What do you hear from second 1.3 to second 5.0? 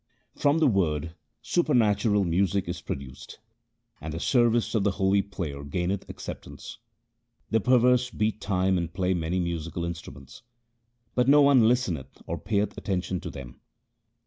supernatural music is produced, and the service of the